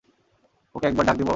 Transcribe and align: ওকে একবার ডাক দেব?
ওকে 0.75 0.85
একবার 0.87 1.05
ডাক 1.07 1.15
দেব? 1.17 1.29